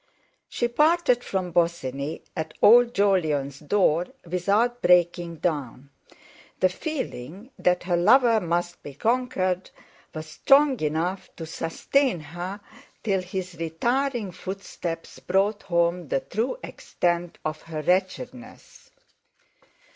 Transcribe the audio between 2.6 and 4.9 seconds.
old Jolyon's door without